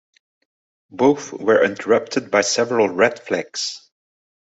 [0.89, 3.87] Both were interrupted by several red flags.